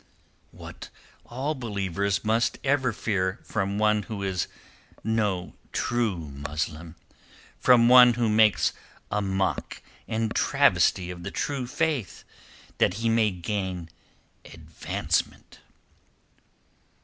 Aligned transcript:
"What 0.49 0.89
all 1.27 1.53
believers 1.53 2.23
must 2.25 2.57
ever 2.63 2.91
fear 2.91 3.37
from 3.43 3.77
one 3.77 4.01
who 4.01 4.23
is 4.23 4.47
no 5.03 5.53
true 5.71 6.17
Muslim, 6.17 6.95
from 7.59 7.87
one 7.87 8.15
who 8.15 8.27
makes 8.27 8.73
a 9.11 9.21
mock 9.21 9.79
and 10.07 10.33
travesty 10.33 11.11
of 11.11 11.21
the 11.21 11.29
True 11.29 11.67
Faith 11.67 12.23
that 12.79 12.95
he 12.95 13.09
may 13.09 13.29
gain 13.29 13.89
advancement." 14.43 15.59